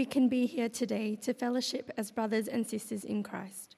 [0.00, 3.76] we can be here today to fellowship as brothers and sisters in Christ.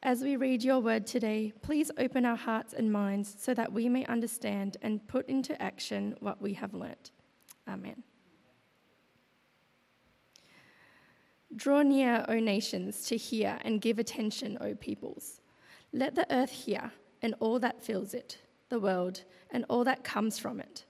[0.00, 3.88] As we read your word today, please open our hearts and minds so that we
[3.88, 7.10] may understand and put into action what we have learnt.
[7.66, 8.04] Amen.
[11.56, 15.40] Draw near, O nations, to hear, and give attention, O peoples.
[15.92, 16.92] Let the earth hear,
[17.22, 18.38] and all that fills it,
[18.68, 20.85] the world, and all that comes from it.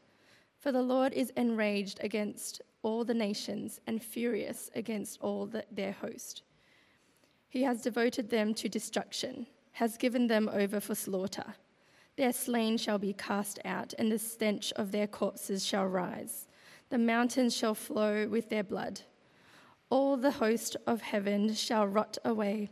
[0.66, 5.92] For the Lord is enraged against all the nations and furious against all the, their
[5.92, 6.42] host.
[7.48, 11.54] He has devoted them to destruction, has given them over for slaughter.
[12.16, 16.48] Their slain shall be cast out, and the stench of their corpses shall rise.
[16.90, 19.02] The mountains shall flow with their blood.
[19.88, 22.70] All the host of heaven shall rot away,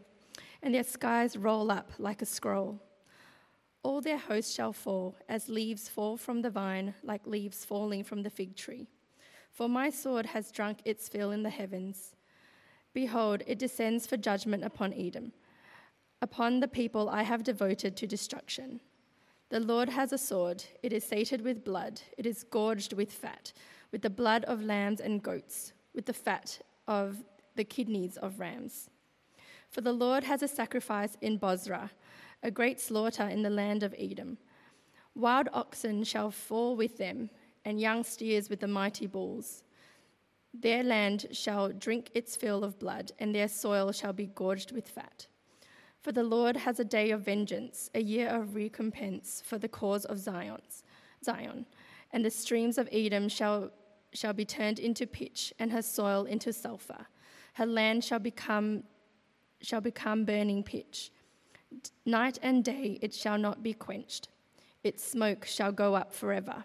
[0.64, 2.80] and their skies roll up like a scroll.
[3.84, 8.22] All their hosts shall fall, as leaves fall from the vine, like leaves falling from
[8.22, 8.88] the fig tree.
[9.52, 12.16] For my sword has drunk its fill in the heavens.
[12.94, 15.32] Behold, it descends for judgment upon Edom.
[16.22, 18.80] Upon the people I have devoted to destruction.
[19.50, 23.52] The Lord has a sword, it is sated with blood, it is gorged with fat,
[23.92, 27.22] with the blood of lambs and goats, with the fat of
[27.54, 28.88] the kidneys of rams.
[29.68, 31.90] For the Lord has a sacrifice in Bozrah,
[32.44, 34.38] a great slaughter in the land of Edom.
[35.16, 37.30] Wild oxen shall fall with them,
[37.64, 39.64] and young steers with the mighty bulls.
[40.52, 44.88] Their land shall drink its fill of blood, and their soil shall be gorged with
[44.88, 45.26] fat.
[46.02, 50.04] For the Lord has a day of vengeance, a year of recompense for the cause
[50.04, 50.84] of Zion's,
[51.24, 51.64] Zion,
[52.12, 53.72] and the streams of Edom shall
[54.12, 57.06] shall be turned into pitch, and her soil into sulfur.
[57.54, 58.84] Her land shall become,
[59.60, 61.10] shall become burning pitch.
[62.04, 64.28] Night and day it shall not be quenched.
[64.82, 66.64] Its smoke shall go up forever.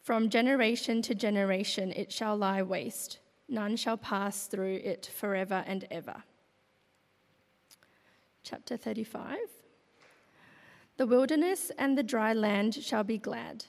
[0.00, 3.18] From generation to generation it shall lie waste.
[3.48, 6.22] None shall pass through it forever and ever.
[8.42, 9.38] Chapter 35
[10.96, 13.64] The wilderness and the dry land shall be glad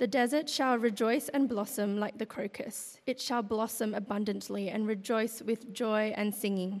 [0.00, 2.98] the desert shall rejoice and blossom like the crocus.
[3.06, 6.80] It shall blossom abundantly and rejoice with joy and singing.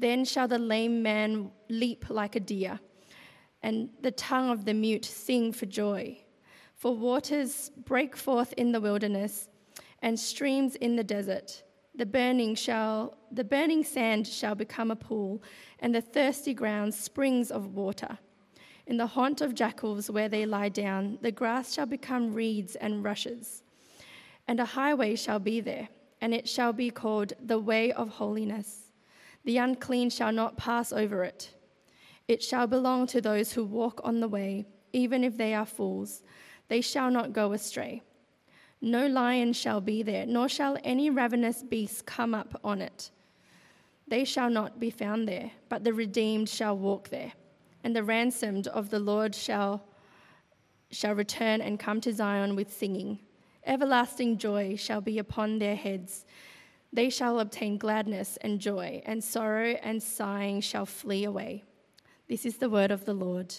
[0.00, 2.80] Then shall the lame man leap like a deer,
[3.62, 6.22] and the tongue of the mute sing for joy.
[6.74, 9.50] For waters break forth in the wilderness,
[10.00, 11.62] and streams in the desert.
[11.94, 15.42] The burning shall the burning sand shall become a pool,
[15.80, 18.16] and the thirsty ground springs of water.
[18.86, 23.04] In the haunt of jackals where they lie down, the grass shall become reeds and
[23.04, 23.62] rushes.
[24.48, 25.90] And a highway shall be there,
[26.22, 28.79] and it shall be called the way of holiness.
[29.44, 31.54] The unclean shall not pass over it.
[32.28, 36.22] It shall belong to those who walk on the way, even if they are fools.
[36.68, 38.02] They shall not go astray.
[38.80, 43.10] No lion shall be there, nor shall any ravenous beast come up on it.
[44.06, 47.32] They shall not be found there, but the redeemed shall walk there
[47.82, 49.82] and the ransomed of the Lord shall,
[50.90, 53.18] shall return and come to Zion with singing.
[53.64, 56.24] Everlasting joy shall be upon their heads.
[56.92, 61.64] They shall obtain gladness and joy, and sorrow and sighing shall flee away.
[62.28, 63.54] This is the word of the Lord.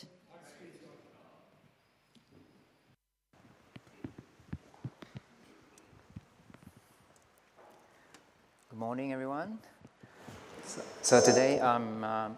[8.69, 9.59] Good morning, everyone.
[10.65, 12.03] So, so today I'm.
[12.03, 12.37] Um,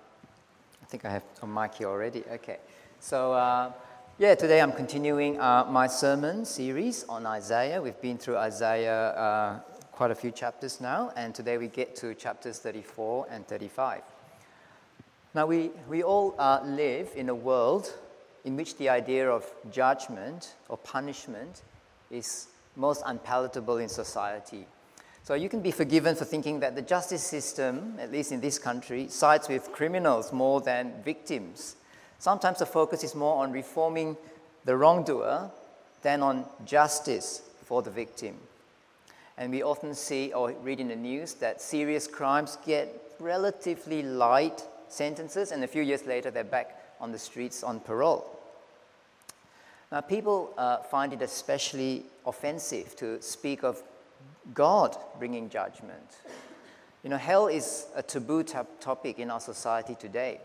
[0.94, 2.24] think I have a mic here already.
[2.34, 2.60] Okay.
[3.00, 3.72] So, uh,
[4.20, 7.82] yeah, today I'm continuing uh, my sermon series on Isaiah.
[7.82, 9.60] We've been through Isaiah uh,
[9.94, 14.02] quite a few chapters now, and today we get to chapters 34 and 35.
[15.36, 17.94] Now, we, we all uh, live in a world
[18.44, 21.62] in which the idea of judgment or punishment
[22.10, 24.66] is most unpalatable in society.
[25.24, 28.58] So you can be forgiven for thinking that the justice system, at least in this
[28.58, 31.76] country, sides with criminals more than victims.
[32.18, 34.18] Sometimes the focus is more on reforming
[34.66, 35.52] the wrongdoer
[36.02, 38.36] than on justice for the victim.
[39.44, 44.66] And we often see or read in the news that serious crimes get relatively light
[44.88, 48.40] sentences, and a few years later they're back on the streets on parole.
[49.92, 53.84] Now, people uh, find it especially offensive to speak of
[54.54, 56.20] God bringing judgment.
[57.04, 60.40] You know, hell is a taboo topic in our society today.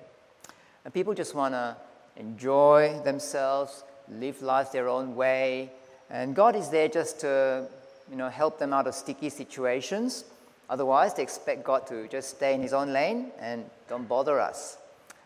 [0.84, 1.76] And people just want to
[2.16, 5.70] enjoy themselves, live life their own way,
[6.10, 7.68] and God is there just to,
[8.10, 10.24] you know, help them out of sticky situations.
[10.70, 14.78] Otherwise, they expect God to just stay in His own lane and don't bother us.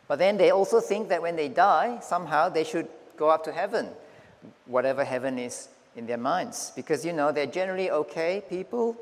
[0.08, 3.52] But then they also think that when they die, somehow they should go up to
[3.52, 3.88] heaven,
[4.66, 6.72] whatever heaven is in their minds.
[6.74, 8.96] Because, you know, they're generally okay people.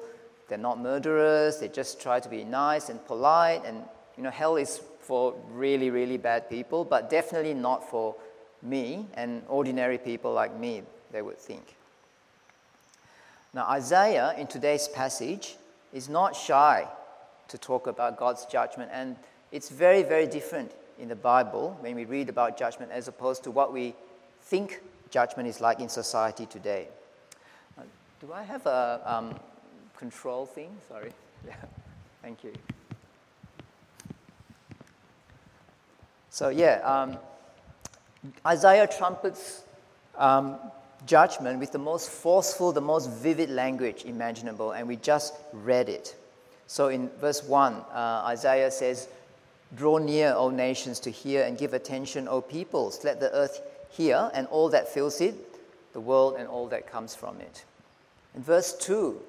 [0.49, 1.59] They're not murderers.
[1.59, 3.63] They just try to be nice and polite.
[3.65, 3.83] And,
[4.17, 8.15] you know, hell is for really, really bad people, but definitely not for
[8.63, 11.75] me and ordinary people like me they would think.
[13.53, 15.57] Now, Isaiah in today's passage
[15.93, 16.87] is not shy
[17.49, 19.17] to talk about God's judgment, and
[19.51, 20.71] it's very, very different
[21.01, 23.95] in the Bible when we read about judgment as opposed to what we
[24.43, 24.81] think
[25.11, 26.87] judgment is like in society today.
[27.77, 27.83] Uh,
[28.21, 29.35] do I have a um,
[29.97, 30.71] control thing?
[30.89, 31.13] Sorry.
[31.47, 31.55] Yeah,
[32.21, 32.53] thank you.
[36.29, 37.17] So, yeah, um,
[38.47, 39.63] Isaiah trumpets
[40.19, 40.59] um,
[41.07, 46.17] judgment with the most forceful, the most vivid language imaginable, and we just read it.
[46.67, 49.09] So in verse 1, uh, Isaiah says,
[49.77, 53.05] Draw near, O nations, to hear, and give attention, O peoples.
[53.05, 53.61] Let the earth
[53.91, 55.35] hear, and all that fills it,
[55.93, 57.65] the world and all that comes from it.
[58.35, 59.21] In verse 2,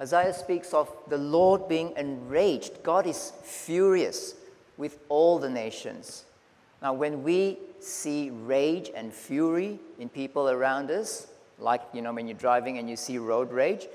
[0.00, 2.82] Isaiah speaks of the Lord being enraged.
[2.82, 4.34] God is furious
[4.76, 6.24] with all the nations.
[6.80, 11.26] Now, when we see rage and fury in people around us,
[11.58, 13.86] like you know when you're driving and you see road rage,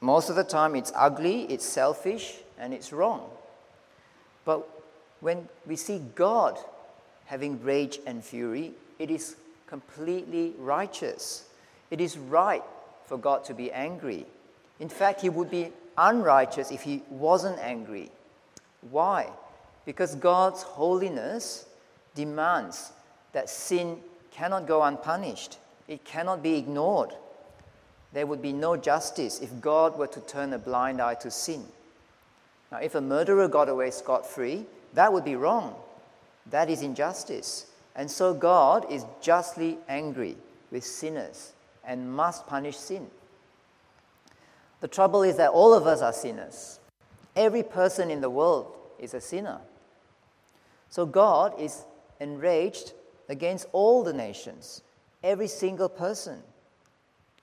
[0.00, 3.28] most of the time it's ugly, it's selfish, and it's wrong.
[4.44, 4.68] But
[5.20, 6.58] when we see God
[7.26, 9.36] having rage and fury, it is
[9.66, 11.48] completely righteous.
[11.90, 12.62] It is right
[13.06, 14.26] for God to be angry.
[14.80, 18.10] In fact, he would be unrighteous if he wasn't angry.
[18.90, 19.30] Why?
[19.84, 21.64] Because God's holiness
[22.16, 22.90] demands
[23.32, 23.98] that sin
[24.32, 27.12] cannot go unpunished, it cannot be ignored.
[28.12, 31.64] There would be no justice if God were to turn a blind eye to sin.
[32.72, 35.76] Now, if a murderer got away scot free, that would be wrong.
[36.50, 37.66] That is injustice.
[37.94, 40.36] And so God is justly angry
[40.70, 41.52] with sinners
[41.84, 43.06] and must punish sin.
[44.80, 46.78] The trouble is that all of us are sinners.
[47.34, 49.60] Every person in the world is a sinner.
[50.90, 51.84] So God is
[52.20, 52.92] enraged
[53.28, 54.82] against all the nations,
[55.22, 56.42] every single person.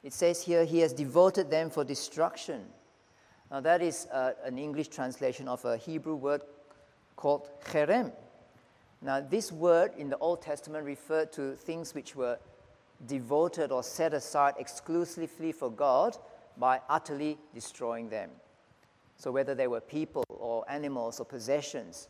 [0.04, 2.66] It says here, He has devoted them for destruction.
[3.50, 6.42] Now, that is uh, an English translation of a Hebrew word
[7.16, 8.12] called cherem.
[9.02, 12.40] Now, this word in the Old Testament referred to things which were
[13.06, 16.18] devoted or set aside exclusively for God
[16.58, 18.30] by utterly destroying them.
[19.18, 22.08] So, whether they were people or animals or possessions,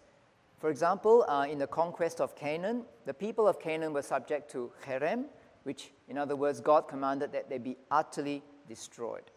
[0.64, 4.72] for example, uh, in the conquest of Canaan, the people of Canaan were subject to
[4.86, 5.26] cherem,
[5.64, 9.30] which, in other words, God commanded that they be utterly destroyed.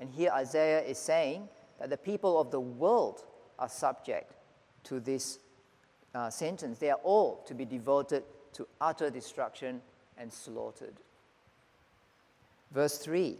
[0.00, 3.24] And here Isaiah is saying that the people of the world
[3.60, 4.34] are subject
[4.82, 5.38] to this
[6.12, 6.80] uh, sentence.
[6.80, 8.24] They are all to be devoted
[8.54, 9.80] to utter destruction
[10.18, 10.96] and slaughtered.
[12.72, 13.38] Verse 3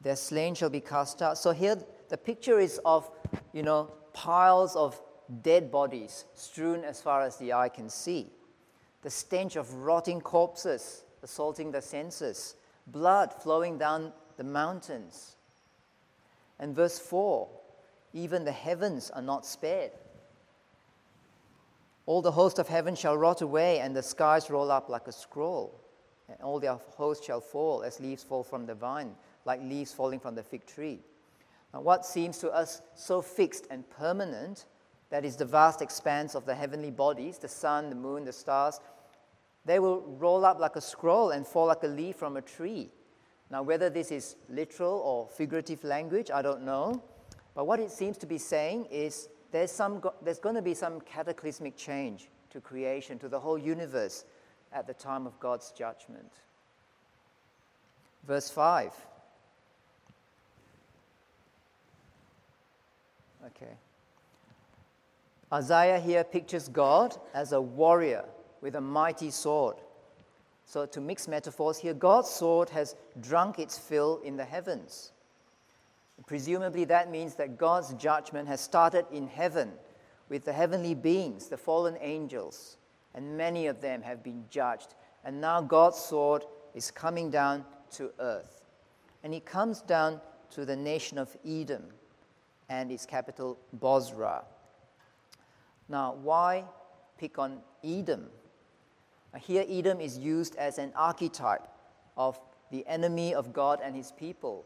[0.00, 1.38] Their slain shall be cast out.
[1.38, 1.76] So here
[2.08, 3.10] the picture is of,
[3.52, 5.00] you know, piles of
[5.42, 8.30] dead bodies strewn as far as the eye can see.
[9.02, 12.56] The stench of rotting corpses assaulting the senses,
[12.86, 15.36] blood flowing down the mountains.
[16.58, 17.48] And verse 4
[18.12, 19.92] even the heavens are not spared.
[22.06, 25.12] All the host of heaven shall rot away, and the skies roll up like a
[25.12, 25.80] scroll.
[26.28, 30.18] And all their host shall fall as leaves fall from the vine, like leaves falling
[30.18, 31.00] from the fig tree.
[31.72, 34.66] Now, what seems to us so fixed and permanent,
[35.10, 38.80] that is the vast expanse of the heavenly bodies, the sun, the moon, the stars,
[39.64, 42.90] they will roll up like a scroll and fall like a leaf from a tree.
[43.50, 47.02] Now, whether this is literal or figurative language, I don't know.
[47.54, 51.00] But what it seems to be saying is there's, some, there's going to be some
[51.00, 54.24] cataclysmic change to creation, to the whole universe
[54.72, 56.32] at the time of God's judgment.
[58.26, 58.92] Verse 5
[63.60, 63.72] Okay.
[65.52, 68.24] Isaiah here pictures God as a warrior
[68.60, 69.76] with a mighty sword.
[70.64, 75.10] So, to mix metaphors here, God's sword has drunk its fill in the heavens.
[76.26, 79.72] Presumably, that means that God's judgment has started in heaven
[80.28, 82.76] with the heavenly beings, the fallen angels,
[83.14, 84.94] and many of them have been judged.
[85.24, 88.62] And now God's sword is coming down to earth.
[89.24, 91.84] And He comes down to the nation of Edom
[92.70, 94.44] and its capital, Bozrah.
[95.88, 96.64] Now, why
[97.18, 98.28] pick on Edom?
[99.38, 101.68] Here, Edom is used as an archetype
[102.16, 104.64] of the enemy of God and his people.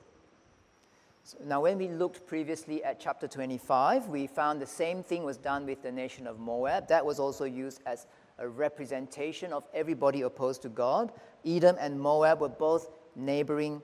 [1.24, 5.38] So now, when we looked previously at chapter 25, we found the same thing was
[5.38, 6.86] done with the nation of Moab.
[6.88, 8.06] That was also used as
[8.38, 11.12] a representation of everybody opposed to God.
[11.46, 13.80] Edom and Moab were both neighboring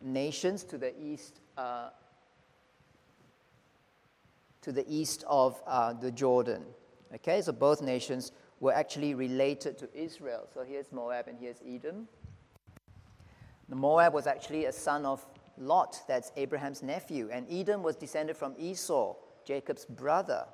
[0.00, 1.88] nations to the east, uh,
[4.64, 6.64] to the east of uh, the Jordan.
[7.14, 10.48] Okay, so both nations were actually related to Israel.
[10.54, 12.08] So here's Moab and here's Edom.
[13.68, 15.24] The Moab was actually a son of
[15.58, 20.46] Lot, that's Abraham's nephew, and Edom was descended from Esau, Jacob's brother.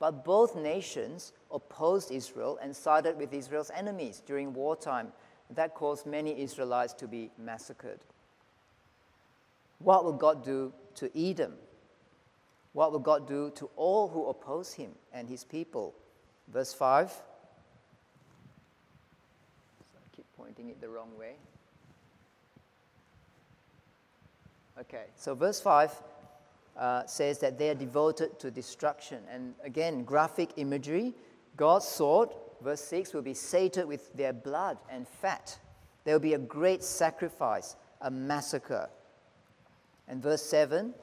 [0.00, 5.12] But both nations opposed Israel and sided with Israel's enemies during wartime.
[5.50, 8.00] That caused many Israelites to be massacred.
[9.78, 11.54] What will God do to Edom?
[12.72, 15.94] What will God do to all who oppose him and his people?
[16.48, 17.10] Verse 5.
[17.10, 17.18] So
[19.96, 21.34] I keep pointing it the wrong way.
[24.80, 25.92] Okay, so verse 5
[26.76, 29.18] uh, says that they are devoted to destruction.
[29.30, 31.14] And again, graphic imagery
[31.56, 32.30] God's sword,
[32.62, 35.58] verse 6, will be sated with their blood and fat.
[36.04, 38.88] There will be a great sacrifice, a massacre.
[40.08, 40.94] And verse 7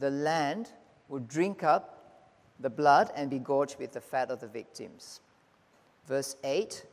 [0.00, 0.72] the land
[1.08, 1.96] will drink up
[2.58, 5.20] the blood and be gorged with the fat of the victims.
[6.06, 6.84] Verse 8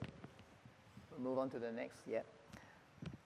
[1.12, 1.98] We'll move on to the next.
[2.06, 2.20] Yeah.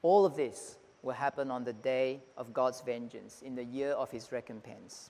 [0.01, 4.09] All of this will happen on the day of God's vengeance, in the year of
[4.11, 5.09] his recompense.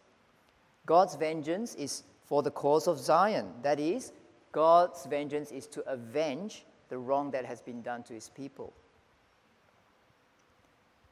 [0.85, 3.53] God's vengeance is for the cause of Zion.
[3.61, 4.13] That is,
[4.51, 8.73] God's vengeance is to avenge the wrong that has been done to his people.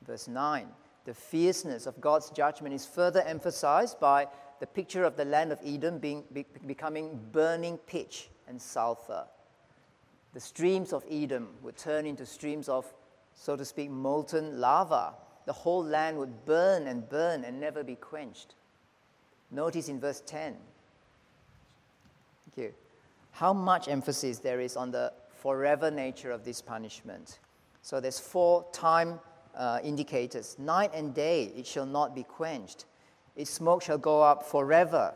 [0.05, 0.67] Verse 9
[1.09, 4.27] The fierceness of God's judgment is further emphasized by
[4.59, 9.25] the picture of the land of Edom being, be, becoming burning pitch and sulfur
[10.33, 12.85] the streams of Edom would turn into streams of,
[13.33, 15.13] so to speak, molten lava.
[15.45, 18.53] The whole land would burn and burn and never be quenched.
[19.51, 20.55] Notice in verse 10.
[22.45, 22.73] Thank you.
[23.31, 25.11] How much emphasis there is on the
[25.41, 27.39] forever nature of this punishment.
[27.81, 29.19] So there's four time
[29.55, 30.57] uh, indicators.
[30.59, 32.85] Night and day it shall not be quenched.
[33.35, 35.13] Its smoke shall go up forever.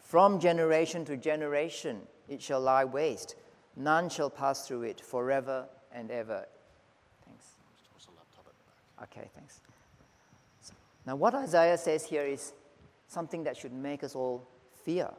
[0.00, 3.36] From generation to generation it shall lie waste.
[3.76, 6.46] None shall pass through it forever and ever.
[7.26, 7.46] Thanks.
[9.04, 9.60] Okay, thanks.
[10.60, 10.74] So,
[11.06, 12.52] now, what Isaiah says here is
[13.06, 14.46] something that should make us all
[14.84, 15.10] fear.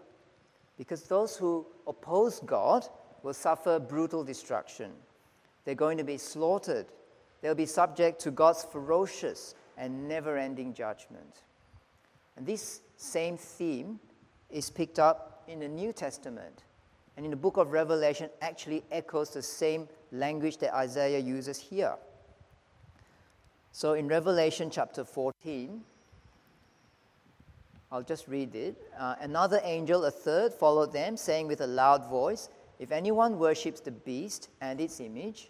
[0.77, 2.85] Because those who oppose God
[3.23, 4.91] will suffer brutal destruction.
[5.65, 6.85] They're going to be slaughtered.
[7.41, 11.43] They'll be subject to God's ferocious and never ending judgment.
[12.35, 13.99] And this same theme
[14.49, 16.63] is picked up in the New Testament
[17.19, 21.95] and in the book of Revelation actually echoes the same language that Isaiah uses here.
[23.73, 25.81] So in Revelation chapter 14,
[27.91, 28.77] I'll just read it.
[28.97, 32.47] Uh, Another angel, a third, followed them, saying with a loud voice,
[32.79, 35.49] If anyone worships the beast and its image,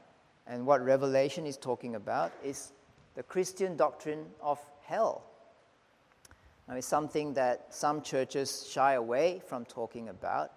[0.47, 2.71] and what Revelation is talking about is
[3.15, 5.23] the Christian doctrine of hell
[6.71, 10.53] now, it's something that some churches shy away from talking about.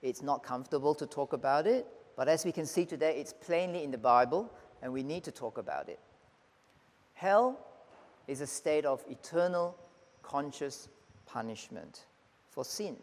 [0.00, 3.84] It's not comfortable to talk about it, but as we can see today, it's plainly
[3.84, 5.98] in the Bible, and we need to talk about it.
[7.12, 7.58] Hell
[8.26, 9.76] is a state of eternal
[10.22, 10.88] conscious
[11.26, 12.06] punishment
[12.48, 12.96] for sin.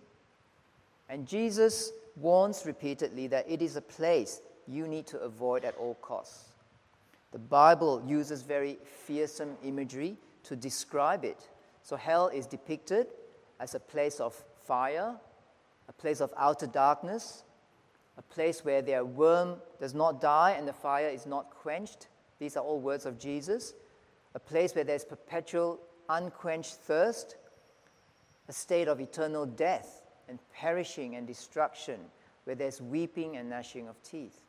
[1.10, 5.96] And Jesus warns repeatedly that it is a place you need to avoid at all
[5.96, 6.50] costs.
[7.32, 11.50] The Bible uses very fearsome imagery to describe it.
[11.84, 13.08] So hell is depicted
[13.60, 14.34] as a place of
[14.66, 15.16] fire,
[15.88, 17.44] a place of outer darkness,
[18.18, 22.08] a place where their worm does not die and the fire is not quenched.
[22.40, 23.74] These are all words of Jesus.
[24.36, 27.36] A place where there's perpetual unquenched thirst,
[28.48, 32.00] a state of eternal death and perishing and destruction,
[32.44, 34.47] where there's weeping and gnashing of teeth.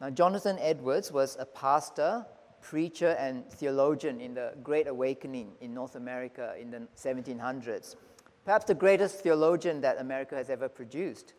[0.00, 2.24] Now, Jonathan Edwards was a pastor,
[2.60, 7.96] preacher, and theologian in the Great Awakening in North America in the 1700s.
[8.44, 11.34] Perhaps the greatest theologian that America has ever produced.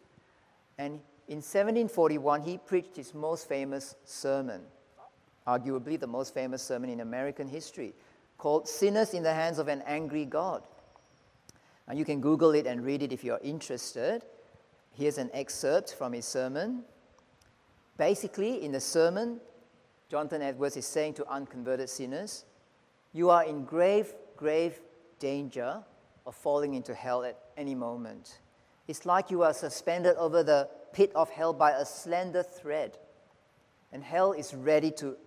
[0.78, 1.00] And
[1.30, 4.62] in 1741, he preached his most famous sermon,
[5.48, 7.94] arguably the most famous sermon in American history,
[8.38, 10.64] called Sinners in the Hands of an Angry God.
[11.88, 14.24] Now, you can Google it and read it if you're interested.
[14.92, 16.84] Here's an excerpt from his sermon.
[18.00, 19.42] Basically, in the sermon,
[20.10, 22.46] Jonathan Edwards is saying to unconverted sinners,
[23.12, 24.80] You are in grave, grave
[25.20, 25.84] danger
[26.26, 28.40] of falling into hell at any moment.
[28.88, 32.98] It's like you are suspended over the pit of hell by a slender thread,
[33.92, 35.18] and hell is ready to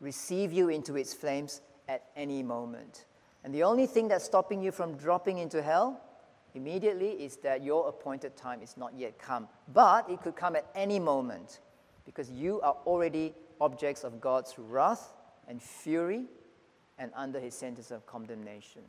[0.00, 1.60] receive you into its flames
[1.90, 3.04] at any moment.
[3.44, 6.00] And the only thing that's stopping you from dropping into hell
[6.54, 9.46] immediately is that your appointed time is not yet come.
[9.74, 11.60] But it could come at any moment
[12.08, 15.12] because you are already objects of God's wrath
[15.46, 16.24] and fury
[16.98, 18.80] and under his sentence of condemnation.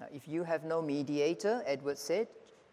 [0.00, 2.26] Now, if you have no mediator, Edward said,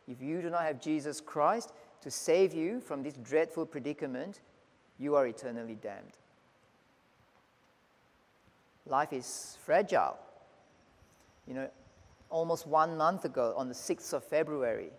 [0.08, 4.42] if you do not have Jesus Christ to save you from this dreadful predicament,
[4.98, 6.18] you are eternally damned.
[8.88, 10.18] Life is fragile.
[11.48, 11.70] You know,
[12.32, 14.90] almost one month ago, on the 6th of February,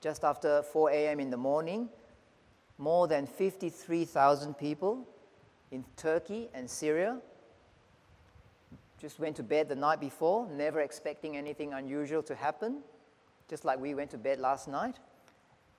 [0.00, 1.20] just after 4 a.m.
[1.20, 1.88] in the morning,
[2.78, 5.06] more than 53,000 people
[5.70, 7.18] in Turkey and Syria
[9.00, 12.78] just went to bed the night before, never expecting anything unusual to happen,
[13.48, 14.96] just like we went to bed last night.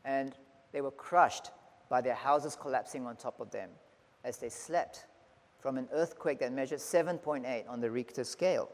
[0.05, 0.35] And
[0.71, 1.51] they were crushed
[1.89, 3.69] by their houses collapsing on top of them
[4.23, 5.05] as they slept
[5.59, 8.69] from an earthquake that measured 7.8 on the Richter scale.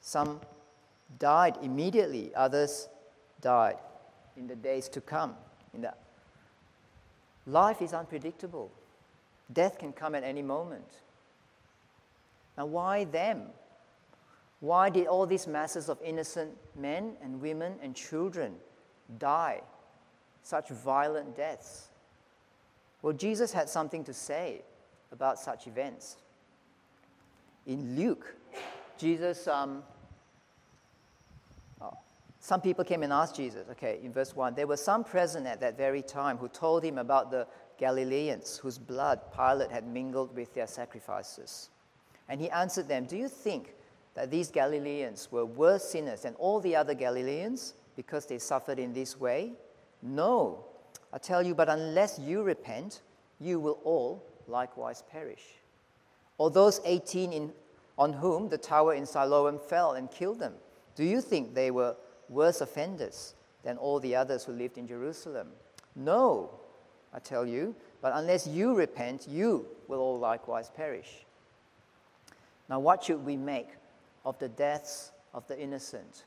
[0.00, 0.40] Some
[1.18, 2.88] died immediately, others
[3.40, 3.78] died
[4.36, 5.34] in the days to come.
[5.74, 5.94] In the
[7.46, 8.70] Life is unpredictable.
[9.52, 11.00] Death can come at any moment.
[12.56, 13.46] Now, why them?
[14.60, 18.54] Why did all these masses of innocent men and women and children
[19.18, 19.60] die
[20.42, 21.88] such violent deaths?
[23.02, 24.62] Well, Jesus had something to say
[25.10, 26.16] about such events.
[27.66, 28.36] In Luke,
[28.98, 29.82] Jesus, um,
[32.44, 35.60] some people came and asked Jesus, okay, in verse 1, there were some present at
[35.60, 37.46] that very time who told him about the
[37.78, 41.70] Galileans whose blood Pilate had mingled with their sacrifices.
[42.28, 43.76] And he answered them, Do you think
[44.14, 48.92] that these Galileans were worse sinners than all the other Galileans because they suffered in
[48.92, 49.52] this way?
[50.02, 50.64] No,
[51.12, 53.02] I tell you, but unless you repent,
[53.38, 55.44] you will all likewise perish.
[56.38, 57.52] Or those 18 in,
[57.96, 60.54] on whom the tower in Siloam fell and killed them,
[60.96, 61.94] do you think they were
[62.32, 65.48] worse offenders than all the others who lived in Jerusalem?
[65.94, 66.50] No,
[67.12, 71.24] I tell you, but unless you repent, you will all likewise perish.
[72.68, 73.68] Now, what should we make
[74.24, 76.24] of the deaths of the innocent?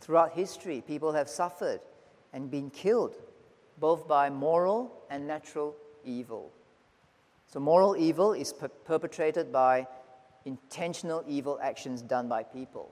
[0.00, 1.80] Throughout history, people have suffered
[2.32, 3.14] and been killed,
[3.78, 5.74] both by moral and natural
[6.04, 6.50] evil.
[7.46, 9.86] So, moral evil is per- perpetrated by
[10.44, 12.90] intentional evil actions done by people,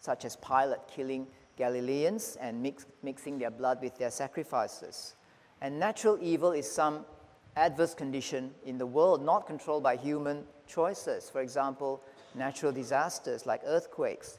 [0.00, 5.14] such as Pilate killing Galileans and mix- mixing their blood with their sacrifices.
[5.60, 7.04] And natural evil is some
[7.56, 11.28] adverse condition in the world not controlled by human choices.
[11.28, 12.00] For example,
[12.34, 14.38] natural disasters like earthquakes,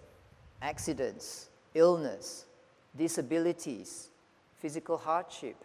[0.62, 2.46] accidents, illness,
[2.96, 4.10] disabilities,
[4.58, 5.58] physical hardship.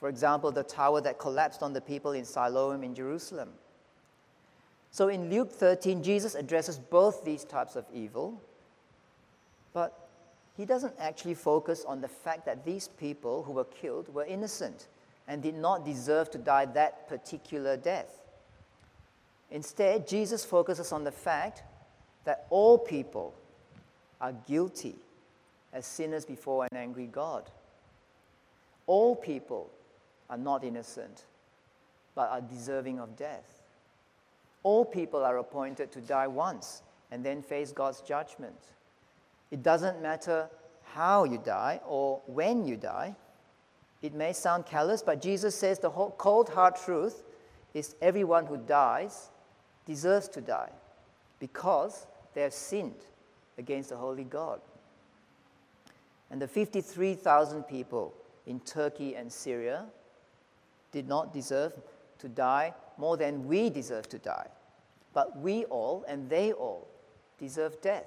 [0.00, 3.50] For example, the tower that collapsed on the people in Siloam in Jerusalem.
[4.90, 8.40] So in Luke 13, Jesus addresses both these types of evil,
[9.78, 9.96] but
[10.56, 14.88] he doesn't actually focus on the fact that these people who were killed were innocent
[15.28, 18.10] and did not deserve to die that particular death.
[19.52, 21.62] Instead, Jesus focuses on the fact
[22.24, 23.32] that all people
[24.20, 24.96] are guilty
[25.72, 27.48] as sinners before an angry God.
[28.88, 29.70] All people
[30.28, 31.22] are not innocent,
[32.16, 33.62] but are deserving of death.
[34.64, 38.58] All people are appointed to die once and then face God's judgment.
[39.50, 40.48] It doesn't matter
[40.92, 43.14] how you die or when you die.
[44.02, 47.24] It may sound callous, but Jesus says the cold hard truth
[47.74, 49.30] is everyone who dies
[49.86, 50.70] deserves to die
[51.40, 53.06] because they have sinned
[53.56, 54.60] against the holy God.
[56.30, 58.14] And the 53,000 people
[58.46, 59.86] in Turkey and Syria
[60.92, 61.72] did not deserve
[62.18, 64.48] to die more than we deserve to die.
[65.14, 66.86] But we all and they all
[67.38, 68.06] deserve death,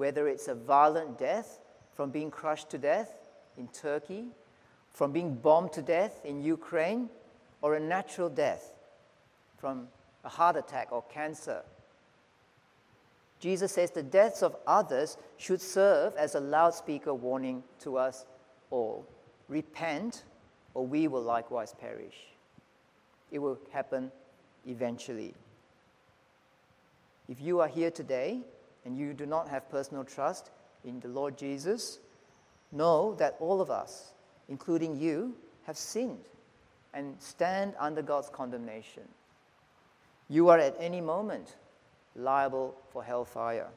[0.00, 1.60] whether it's a violent death
[1.92, 3.12] from being crushed to death
[3.58, 4.24] in Turkey
[4.90, 7.10] from being bombed to death in Ukraine
[7.60, 8.72] or a natural death
[9.58, 9.88] from
[10.24, 11.60] a heart attack or cancer.
[13.40, 18.24] Jesus says the deaths of others should serve as a loudspeaker warning to us
[18.70, 19.06] all.
[19.48, 20.24] Repent,
[20.72, 22.16] or we will likewise perish.
[23.30, 24.10] It will happen
[24.66, 25.34] eventually.
[27.28, 28.40] If you are here today
[28.84, 30.50] and you do not have personal trust
[30.84, 31.98] in the Lord Jesus,
[32.72, 34.12] know that all of us,
[34.48, 36.28] including you, have sinned
[36.94, 39.02] and stand under God's condemnation.
[40.28, 41.56] You are at any moment
[42.16, 43.68] liable for hellfire.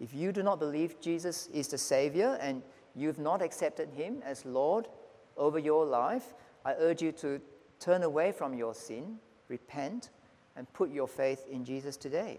[0.00, 2.62] If you do not believe Jesus is the Savior and
[2.94, 4.88] you've not accepted Him as Lord
[5.36, 7.40] over your life, I urge you to
[7.80, 10.10] turn away from your sin, repent,
[10.56, 12.38] and put your faith in Jesus today.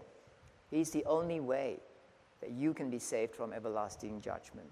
[0.70, 1.78] He's the only way
[2.40, 4.70] that you can be saved from everlasting judgment.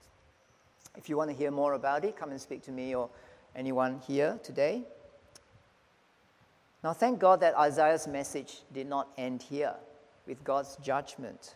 [0.97, 3.09] If you want to hear more about it, come and speak to me or
[3.57, 4.85] anyone here today.
[6.83, 9.75] Now, thank God that Isaiah's message did not end here
[10.27, 11.55] with God's judgment.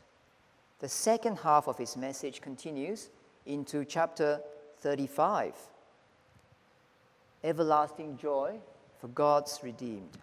[0.81, 3.11] The second half of his message continues
[3.47, 4.41] into chapter
[4.79, 5.55] 35
[7.45, 8.59] Everlasting joy
[9.01, 10.19] for God's redeemed.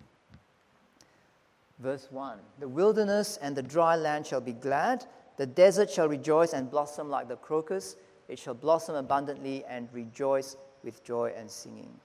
[1.79, 5.05] Verse 1 The wilderness and the dry land shall be glad,
[5.37, 7.95] the desert shall rejoice and blossom like the crocus,
[8.27, 11.99] it shall blossom abundantly and rejoice with joy and singing.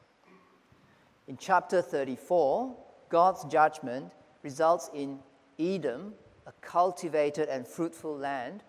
[1.28, 2.76] In chapter 34,
[3.09, 5.18] God's judgment results in
[5.59, 6.14] Edom
[6.46, 8.62] a cultivated and fruitful land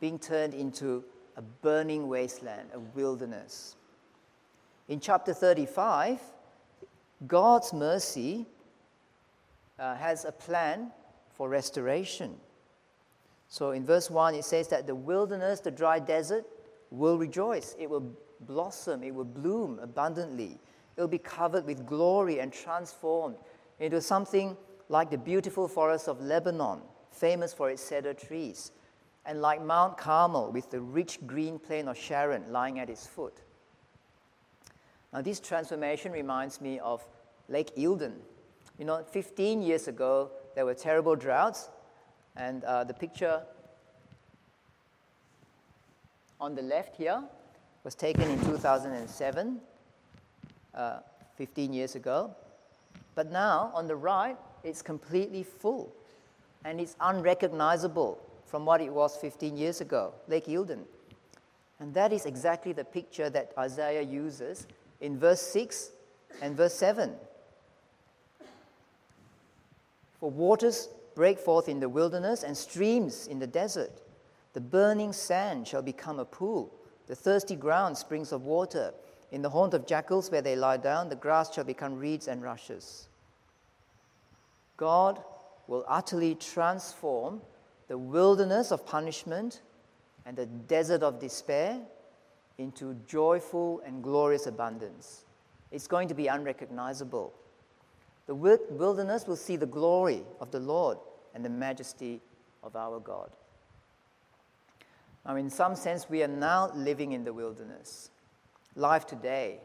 [0.00, 1.04] being turned into
[1.36, 3.76] a burning wasteland, a wilderness.
[4.88, 6.20] In chapter 35,
[7.26, 8.46] God's mercy
[9.78, 10.90] uh, has a plan
[11.32, 12.36] for restoration.
[13.48, 16.44] So in verse 1, it says that the wilderness, the dry desert,
[16.90, 17.74] will rejoice.
[17.78, 20.58] It will blossom, it will bloom abundantly.
[20.96, 23.36] It will be covered with glory and transformed
[23.80, 24.56] into something
[24.88, 26.80] like the beautiful forests of Lebanon
[27.14, 28.72] famous for its cedar trees,
[29.24, 33.40] and like Mount Carmel with the rich green plain of Sharon lying at its foot.
[35.12, 37.06] Now, this transformation reminds me of
[37.48, 38.14] Lake Eildon.
[38.78, 41.70] You know, 15 years ago, there were terrible droughts,
[42.36, 43.42] and uh, the picture
[46.40, 47.22] on the left here
[47.84, 49.60] was taken in 2007,
[50.74, 50.98] uh,
[51.36, 52.34] 15 years ago.
[53.14, 55.92] But now, on the right, it's completely full
[56.64, 60.80] and it's unrecognizable from what it was 15 years ago, Lake Eildon.
[61.78, 64.66] And that is exactly the picture that Isaiah uses
[65.00, 65.90] in verse 6
[66.40, 67.12] and verse 7.
[70.24, 74.00] For waters break forth in the wilderness and streams in the desert.
[74.54, 76.72] The burning sand shall become a pool,
[77.08, 78.94] the thirsty ground springs of water.
[79.32, 82.42] In the haunt of jackals where they lie down, the grass shall become reeds and
[82.42, 83.08] rushes.
[84.78, 85.22] God
[85.66, 87.42] will utterly transform
[87.88, 89.60] the wilderness of punishment
[90.24, 91.82] and the desert of despair
[92.56, 95.26] into joyful and glorious abundance.
[95.70, 97.34] It's going to be unrecognizable.
[98.26, 100.98] The wilderness will see the glory of the Lord
[101.34, 102.20] and the majesty
[102.62, 103.30] of our God.
[105.26, 108.10] Now, in some sense, we are now living in the wilderness.
[108.76, 109.60] Life today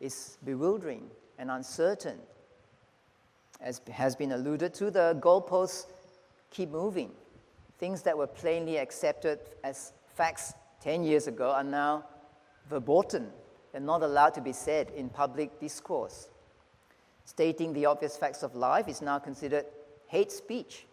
[0.00, 2.18] is bewildering and uncertain
[3.62, 5.86] as has been alluded to, the goalposts
[6.50, 7.12] keep moving.
[7.78, 12.04] Things that were plainly accepted as facts 10 years ago are now
[12.68, 13.30] verboten.
[13.70, 16.28] They're not allowed to be said in public discourse.
[17.24, 19.66] Stating the obvious facts of life is now considered
[20.06, 20.86] hate speech.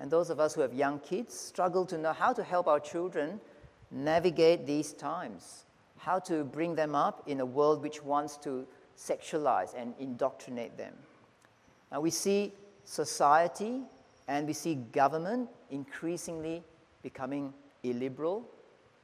[0.00, 2.80] And those of us who have young kids struggle to know how to help our
[2.80, 3.40] children
[3.90, 5.64] navigate these times,
[5.96, 10.94] how to bring them up in a world which wants to sexualize and indoctrinate them.
[11.90, 12.52] Now we see
[12.84, 13.82] society
[14.26, 16.62] and we see government increasingly
[17.02, 18.44] becoming illiberal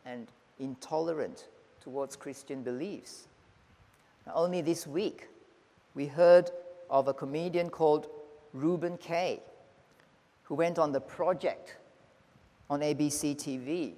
[0.05, 1.49] and intolerant
[1.81, 3.29] towards Christian beliefs.
[4.27, 5.29] Now, only this week,
[5.95, 6.51] we heard
[6.91, 8.09] of a comedian called
[8.53, 9.41] Reuben Kaye,
[10.43, 11.77] who went on the project
[12.69, 13.95] on ABC TV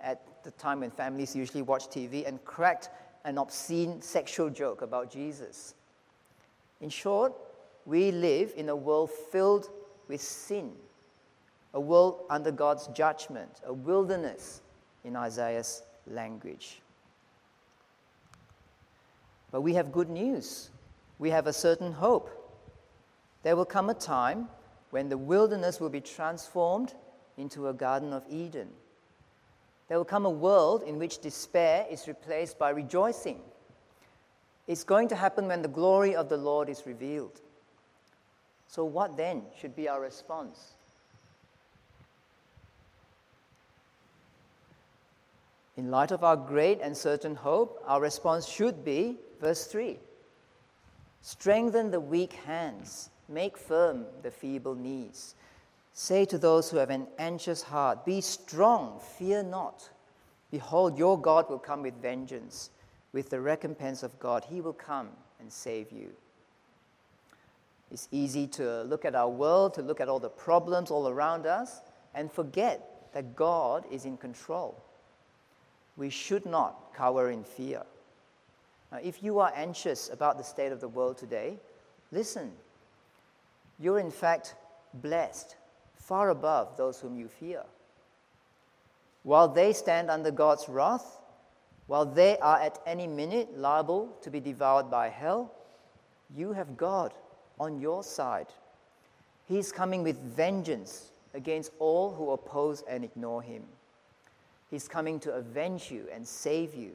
[0.00, 2.90] at the time when families usually watch TV and cracked
[3.24, 5.74] an obscene sexual joke about Jesus.
[6.80, 7.32] In short,
[7.84, 9.70] we live in a world filled
[10.08, 10.72] with sin,
[11.74, 14.62] a world under God's judgment, a wilderness
[15.04, 16.80] in Isaiah's language.
[19.50, 20.70] But we have good news.
[21.20, 22.30] We have a certain hope.
[23.42, 24.48] There will come a time
[24.88, 26.94] when the wilderness will be transformed
[27.36, 28.70] into a Garden of Eden.
[29.88, 33.40] there will come a world in which despair is replaced by rejoicing.
[34.66, 37.40] It's going to happen when the glory of the Lord is revealed.
[38.68, 40.74] So, what then should be our response?
[45.76, 49.98] In light of our great and certain hope, our response should be verse 3
[51.22, 55.34] Strengthen the weak hands, make firm the feeble knees.
[55.92, 59.90] Say to those who have an anxious heart, Be strong, fear not.
[60.50, 62.70] Behold, your God will come with vengeance.
[63.12, 65.08] With the recompense of God, he will come
[65.40, 66.10] and save you.
[67.90, 71.44] It's easy to look at our world, to look at all the problems all around
[71.44, 71.80] us,
[72.14, 74.80] and forget that God is in control.
[75.96, 77.82] We should not cower in fear.
[78.92, 81.58] Now, if you are anxious about the state of the world today,
[82.12, 82.52] listen.
[83.78, 84.54] You're in fact
[84.94, 85.56] blessed,
[85.96, 87.62] far above those whom you fear.
[89.22, 91.18] While they stand under God's wrath,
[91.86, 95.52] while they are at any minute liable to be devoured by hell,
[96.36, 97.12] you have God
[97.58, 98.46] on your side.
[99.48, 103.64] He's coming with vengeance against all who oppose and ignore him.
[104.70, 106.92] He's coming to avenge you and save you.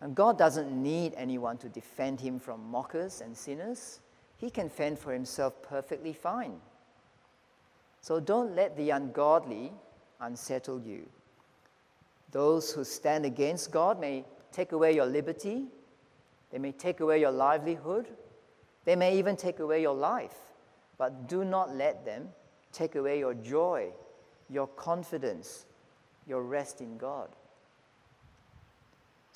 [0.00, 4.00] And God doesn't need anyone to defend him from mockers and sinners.
[4.36, 6.60] He can fend for himself perfectly fine.
[8.00, 9.72] So don't let the ungodly
[10.20, 11.06] unsettle you.
[12.30, 15.66] Those who stand against God may take away your liberty,
[16.50, 18.06] they may take away your livelihood,
[18.84, 20.36] they may even take away your life.
[20.96, 22.28] But do not let them
[22.72, 23.90] take away your joy,
[24.48, 25.66] your confidence,
[26.26, 27.28] your rest in God.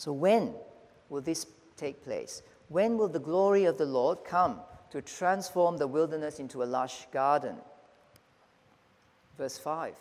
[0.03, 0.55] So, when
[1.11, 2.43] will this take place?
[2.67, 4.59] When will the glory of the Lord come
[4.91, 7.55] to transform the wilderness into a lush garden?
[9.39, 9.95] Verse 5.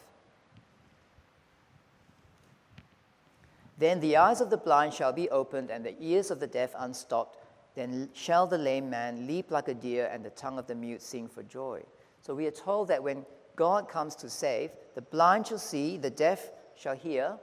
[3.77, 6.71] Then the eyes of the blind shall be opened, and the ears of the deaf
[6.79, 7.37] unstopped.
[7.75, 11.03] Then shall the lame man leap like a deer, and the tongue of the mute
[11.03, 11.83] sing for joy.
[12.21, 13.23] So we are told that when
[13.55, 17.37] God comes to save, the blind shall see, the deaf shall hear,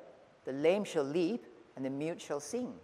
[0.44, 1.44] the lame shall leap,
[1.78, 2.74] and the mute shall sing.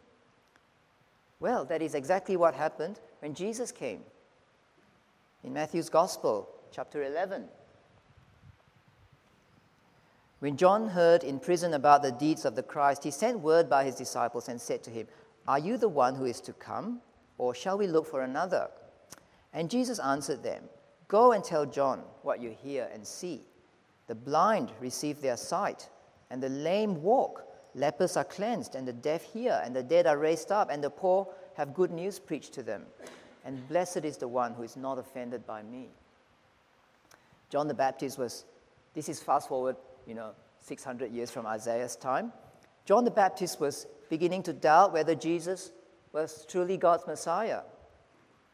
[1.40, 4.02] Well, that is exactly what happened when Jesus came.
[5.42, 7.46] In Matthew's Gospel, chapter 11,
[10.38, 13.82] when John heard in prison about the deeds of the Christ, he sent word by
[13.82, 15.08] his disciples and said to him,
[15.48, 17.00] Are you the one who is to come,
[17.36, 18.68] or shall we look for another?
[19.52, 20.62] And Jesus answered them,
[21.08, 23.42] Go and tell John what you hear and see.
[24.06, 25.88] The blind receive their sight,
[26.30, 27.44] and the lame walk.
[27.74, 30.90] Lepers are cleansed, and the deaf hear, and the dead are raised up, and the
[30.90, 32.84] poor have good news preached to them.
[33.44, 35.88] And blessed is the one who is not offended by me.
[37.50, 38.44] John the Baptist was,
[38.94, 42.32] this is fast forward you know, 600 years from Isaiah's time,
[42.84, 45.72] John the Baptist was beginning to doubt whether Jesus
[46.12, 47.60] was truly God's Messiah.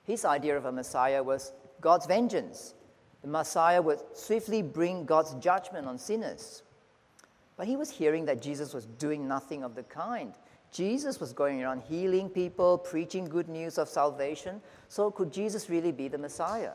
[0.04, 2.74] His idea of a Messiah was God's vengeance.
[3.22, 6.62] The Messiah would swiftly bring God's judgment on sinners.
[7.60, 10.32] But he was hearing that Jesus was doing nothing of the kind.
[10.72, 14.62] Jesus was going around healing people, preaching good news of salvation.
[14.88, 16.70] So, could Jesus really be the Messiah?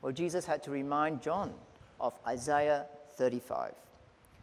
[0.00, 1.54] Well, Jesus had to remind John
[2.00, 3.74] of Isaiah 35,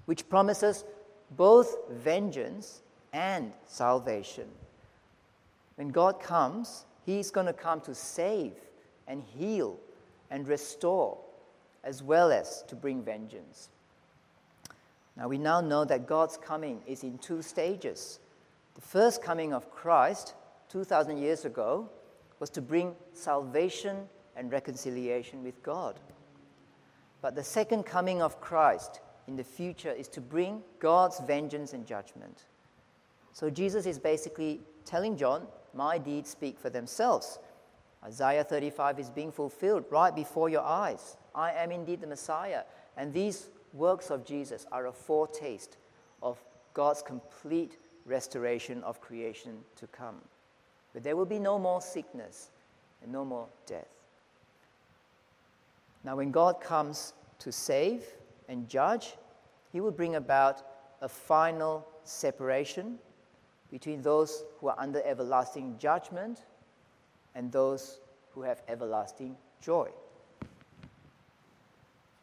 [0.05, 0.85] which promises
[1.31, 2.79] both vengeance
[3.11, 4.47] and salvation.
[5.75, 8.53] When God comes, He's going to come to save
[9.09, 9.77] and heal
[10.31, 11.17] and restore,
[11.83, 13.67] as well as to bring vengeance.
[15.19, 18.19] Now, we now know that God's coming is in two stages.
[18.75, 20.33] The first coming of Christ,
[20.69, 21.89] 2,000 years ago,
[22.39, 25.99] was to bring salvation and reconciliation with God.
[27.21, 31.85] But the second coming of Christ in the future is to bring God's vengeance and
[31.85, 32.45] judgment.
[33.33, 37.39] So Jesus is basically telling John, My deeds speak for themselves.
[38.05, 41.17] Isaiah 35 is being fulfilled right before your eyes.
[41.35, 42.61] I am indeed the Messiah.
[42.95, 45.77] And these works of Jesus are a foretaste
[46.21, 46.37] of
[46.73, 50.15] God's complete restoration of creation to come.
[50.93, 52.49] But there will be no more sickness
[53.01, 53.87] and no more death.
[56.03, 58.03] Now, when God comes to save
[58.47, 59.13] and judge,
[59.71, 60.63] he will bring about
[61.01, 62.97] a final separation
[63.71, 66.45] between those who are under everlasting judgment
[67.35, 67.99] and those
[68.31, 69.89] who have everlasting joy.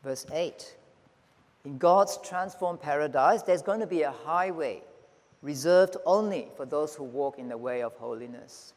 [0.02, 0.76] Verse 8
[1.66, 4.84] In God's transformed paradise, there's going to be a highway
[5.42, 8.72] reserved only for those who walk in the way of holiness.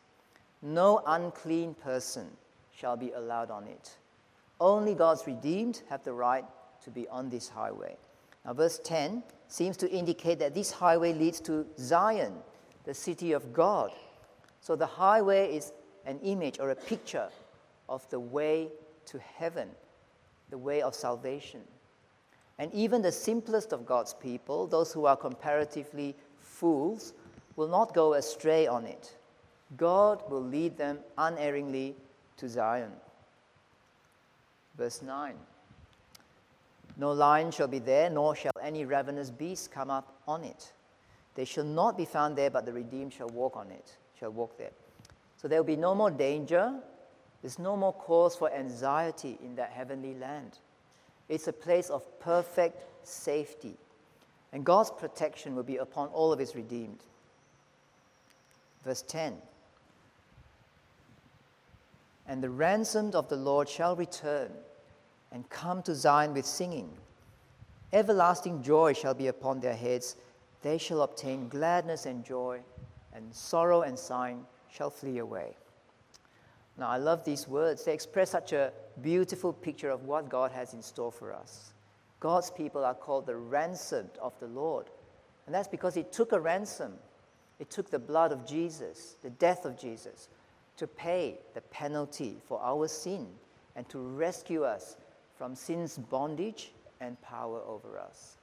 [0.64, 2.26] No unclean person
[2.72, 3.92] shall be allowed on it.
[4.60, 6.44] Only God's redeemed have the right
[6.84, 7.96] to be on this highway.
[8.44, 12.34] Now, verse 10 seems to indicate that this highway leads to Zion,
[12.86, 13.92] the city of God.
[14.62, 15.74] So the highway is
[16.08, 17.30] an image or a picture
[17.88, 18.70] of the way
[19.06, 19.70] to heaven,
[20.50, 21.62] the way of salvation.
[22.60, 27.14] And even the simplest of God's people, those who are comparatively fools,
[27.56, 29.16] will not go astray on it.
[29.78, 31.96] God will lead them unerringly
[32.38, 32.92] to Zion.
[34.78, 35.36] Verse 9
[36.98, 40.74] No lion shall be there, nor shall any ravenous beast come up on it.
[41.36, 44.58] They shall not be found there, but the redeemed shall walk on it, shall walk
[44.58, 44.72] there.
[45.38, 46.74] So there will be no more danger.
[47.42, 50.60] There's no more cause for anxiety in that heavenly land.
[51.30, 53.78] It's a place of perfect safety.
[54.52, 57.00] And God's protection will be upon all of his redeemed.
[58.84, 59.36] Verse 10
[62.28, 64.50] And the ransomed of the Lord shall return
[65.32, 66.90] and come to Zion with singing.
[67.94, 70.16] Everlasting joy shall be upon their heads.
[70.62, 72.60] They shall obtain gladness and joy,
[73.14, 75.56] and sorrow and sighing shall flee away.
[76.78, 77.84] Now, I love these words.
[77.84, 81.74] They express such a beautiful picture of what God has in store for us.
[82.20, 84.88] God's people are called the ransomed of the Lord.
[85.46, 86.94] And that's because He took a ransom.
[87.60, 90.30] It took the blood of Jesus, the death of Jesus,
[90.78, 93.28] to pay the penalty for our sin
[93.76, 94.96] and to rescue us
[95.38, 98.38] from sin's bondage and power over us.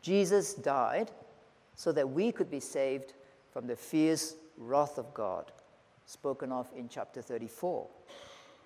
[0.00, 1.10] Jesus died
[1.74, 3.12] so that we could be saved
[3.52, 5.52] from the fierce wrath of God,
[6.06, 7.86] spoken of in chapter 34,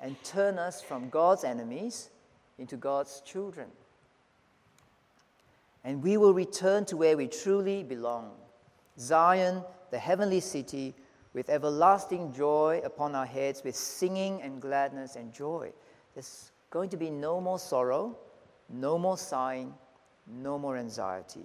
[0.00, 2.10] and turn us from God's enemies
[2.58, 3.68] into God's children.
[5.84, 8.32] And we will return to where we truly belong
[8.98, 10.94] Zion, the heavenly city,
[11.34, 15.70] with everlasting joy upon our heads, with singing and gladness and joy.
[16.14, 18.16] There's going to be no more sorrow,
[18.70, 19.74] no more sighing,
[20.26, 21.44] no more anxiety.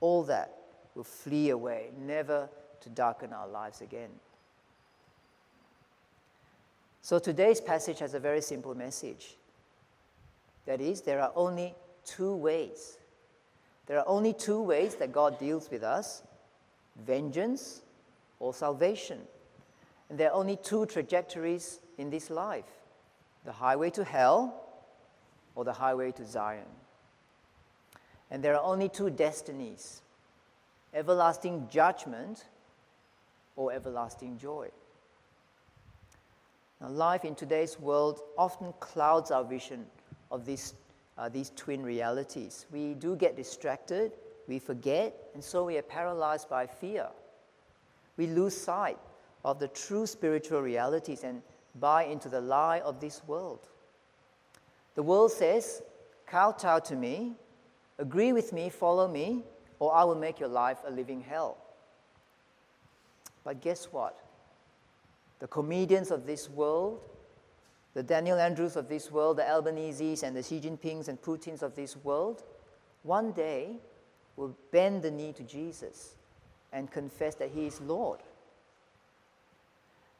[0.00, 0.52] All that
[0.94, 2.48] will flee away, never
[2.80, 4.10] to darken our lives again.
[7.02, 9.36] So today's passage has a very simple message.
[10.66, 12.96] That is, there are only two ways.
[13.86, 16.22] There are only two ways that God deals with us
[17.04, 17.82] vengeance
[18.38, 19.18] or salvation.
[20.08, 22.70] And there are only two trajectories in this life
[23.44, 24.62] the highway to hell
[25.56, 26.70] or the highway to Zion.
[28.30, 30.02] And there are only two destinies
[30.94, 32.44] everlasting judgment
[33.56, 34.68] or everlasting joy.
[36.82, 39.86] Now, life in today's world often clouds our vision
[40.32, 40.74] of these,
[41.16, 42.66] uh, these twin realities.
[42.72, 44.10] We do get distracted,
[44.48, 47.06] we forget, and so we are paralyzed by fear.
[48.16, 48.98] We lose sight
[49.44, 51.40] of the true spiritual realities and
[51.78, 53.68] buy into the lie of this world.
[54.96, 55.82] The world says,
[56.26, 57.34] kowtow to me,
[57.98, 59.44] agree with me, follow me,
[59.78, 61.58] or I will make your life a living hell.
[63.44, 64.18] But guess what?
[65.42, 67.00] The comedians of this world,
[67.94, 71.74] the Daniel Andrews of this world, the Albanese's and the Xi Jinping's and Putin's of
[71.74, 72.44] this world,
[73.02, 73.80] one day
[74.36, 76.14] will bend the knee to Jesus
[76.72, 78.20] and confess that he is Lord.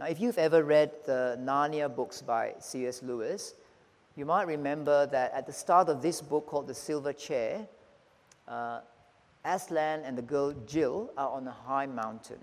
[0.01, 3.01] Now, if you've ever read the Narnia books by C.S.
[3.01, 3.55] Lewis,
[4.17, 7.69] you might remember that at the start of this book called The Silver Chair,
[8.49, 8.81] uh,
[9.45, 12.41] Aslan and the girl Jill are on a high mountain.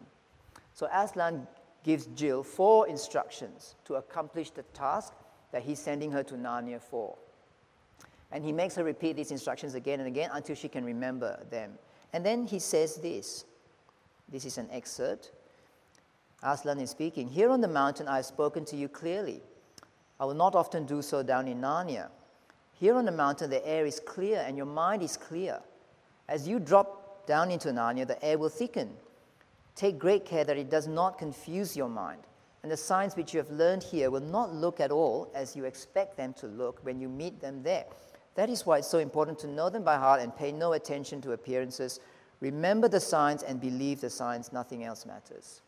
[0.73, 1.45] So Aslan
[1.83, 5.13] gives Jill four instructions to accomplish the task
[5.51, 7.17] that he's sending her to Narnia for.
[8.31, 11.73] And he makes her repeat these instructions again and again until she can remember them.
[12.13, 13.45] And then he says this
[14.31, 15.31] this is an excerpt.
[16.43, 19.41] Aslan is speaking Here on the mountain I have spoken to you clearly.
[20.19, 22.09] I will not often do so down in Narnia.
[22.73, 25.59] Here on the mountain the air is clear and your mind is clear.
[26.27, 28.91] As you drop down into Narnia, the air will thicken
[29.79, 32.23] Take great care that it does not confuse your mind,
[32.63, 35.63] and the signs which you have learned here will not look at all as you
[35.63, 37.85] expect them to look when you meet them there.
[38.35, 41.21] That is why it's so important to know them by heart and pay no attention
[41.21, 42.01] to appearances.
[42.41, 45.61] Remember the signs and believe the signs, nothing else matters.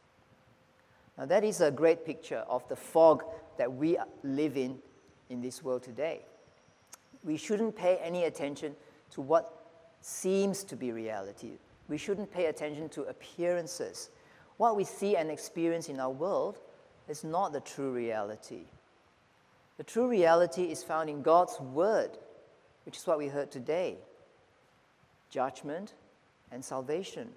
[1.18, 3.24] Now, that is a great picture of the fog
[3.57, 4.80] that we live in
[5.30, 6.20] in this world today.
[7.24, 8.76] We shouldn't pay any attention
[9.12, 9.70] to what
[10.01, 11.59] seems to be reality
[11.91, 14.09] we shouldn't pay attention to appearances.
[14.55, 16.57] What we see and experience in our world
[17.09, 18.61] is not the true reality.
[19.77, 22.11] The true reality is found in God's Word,
[22.85, 23.97] which is what we heard today
[25.29, 25.93] judgment
[26.51, 27.29] and salvation.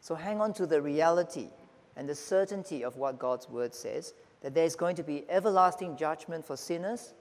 [0.00, 1.48] So hang on to the reality
[1.96, 5.96] and the certainty of what God's Word says that there is going to be everlasting
[5.96, 7.12] judgment for sinners,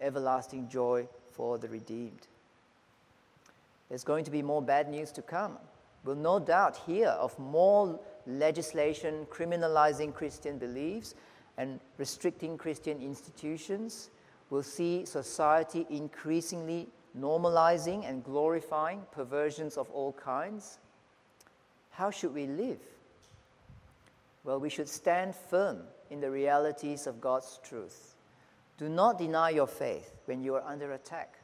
[0.00, 2.28] everlasting joy for the redeemed.
[3.88, 5.58] There's going to be more bad news to come.
[6.04, 11.14] We'll no doubt hear of more legislation criminalizing Christian beliefs
[11.56, 14.10] and restricting Christian institutions.
[14.50, 20.78] We'll see society increasingly normalizing and glorifying perversions of all kinds.
[21.90, 22.80] How should we live?
[24.42, 28.14] Well, we should stand firm in the realities of God's truth.
[28.76, 31.38] Do not deny your faith when you are under attack.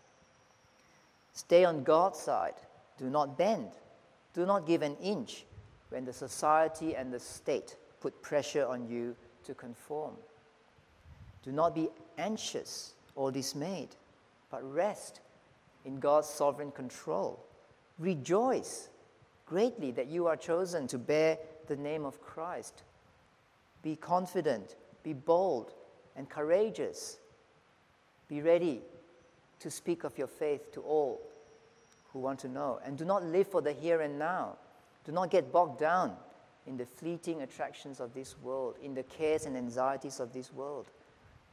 [1.33, 2.55] Stay on God's side.
[2.99, 3.71] Do not bend.
[4.35, 5.45] Do not give an inch
[5.91, 10.15] when the society and the state put pressure on you to conform.
[11.43, 13.97] Do not be anxious or dismayed,
[14.51, 15.21] but rest
[15.85, 17.45] in God's sovereign control.
[17.99, 18.89] Rejoice
[19.47, 22.83] greatly that you are chosen to bear the name of Christ.
[23.83, 25.73] Be confident, be bold,
[26.17, 27.19] and courageous.
[28.29, 28.83] Be ready
[29.61, 31.21] to speak of your faith to all
[32.13, 32.81] who want to know.
[32.85, 34.57] And do not live for the here and now.
[35.05, 36.17] Do not get bogged down
[36.67, 40.87] in the fleeting attractions of this world, in the cares and anxieties of this world.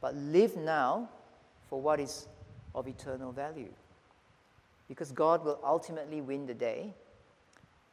[0.00, 1.08] But live now
[1.68, 2.26] for what is
[2.74, 3.72] of eternal value.
[4.88, 6.94] Because God will ultimately win the day,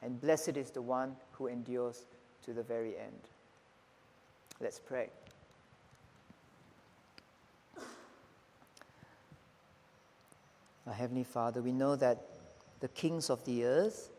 [0.01, 2.05] and blessed is the one who endures
[2.43, 3.29] to the very end.
[4.61, 5.09] Let's pray.
[10.87, 12.21] Our Heavenly Father, we know that
[12.79, 14.09] the kings of the earth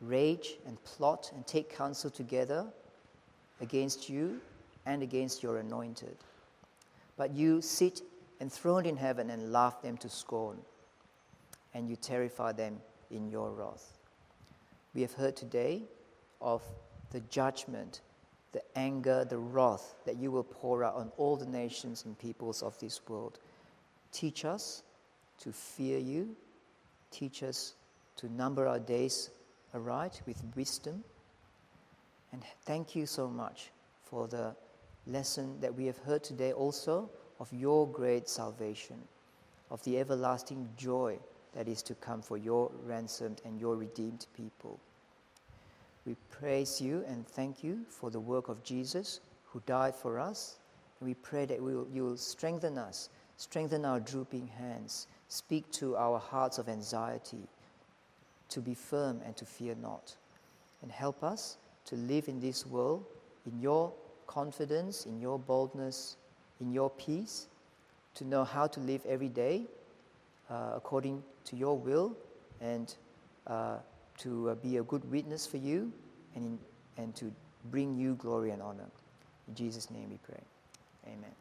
[0.00, 2.66] rage and plot and take counsel together
[3.60, 4.40] against you
[4.86, 6.16] and against your anointed.
[7.16, 8.02] But you sit
[8.40, 10.56] enthroned in heaven and laugh them to scorn,
[11.74, 12.80] and you terrify them
[13.10, 13.92] in your wrath.
[14.94, 15.82] We have heard today
[16.40, 16.62] of
[17.10, 18.00] the judgment,
[18.52, 22.62] the anger, the wrath that you will pour out on all the nations and peoples
[22.62, 23.38] of this world.
[24.10, 24.82] Teach us
[25.40, 26.36] to fear you.
[27.10, 27.74] Teach us
[28.16, 29.30] to number our days
[29.74, 31.02] aright with wisdom.
[32.32, 33.70] And thank you so much
[34.04, 34.54] for the
[35.06, 37.10] lesson that we have heard today also
[37.40, 38.96] of your great salvation,
[39.70, 41.18] of the everlasting joy
[41.54, 44.78] that is to come for your ransomed and your redeemed people.
[46.06, 50.58] We praise you and thank you for the work of Jesus who died for us.
[50.98, 55.70] And we pray that we will, you will strengthen us, strengthen our drooping hands, speak
[55.70, 57.48] to our hearts of anxiety,
[58.48, 60.16] to be firm and to fear not.
[60.82, 61.56] And help us
[61.86, 63.04] to live in this world
[63.46, 63.92] in your
[64.26, 66.16] confidence, in your boldness,
[66.60, 67.46] in your peace,
[68.14, 69.62] to know how to live every day
[70.50, 72.16] uh, according to your will
[72.60, 72.94] and
[73.46, 73.76] uh,
[74.18, 75.92] to uh, be a good witness for you
[76.34, 76.58] and, in,
[77.02, 77.32] and to
[77.70, 78.90] bring you glory and honor.
[79.48, 80.42] In Jesus' name we pray.
[81.06, 81.39] Amen.